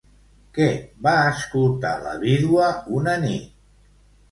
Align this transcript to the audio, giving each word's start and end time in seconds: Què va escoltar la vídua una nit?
Què 0.53 0.69
va 1.07 1.13
escoltar 1.33 1.93
la 2.07 2.15
vídua 2.25 2.73
una 3.03 3.17
nit? 3.29 3.49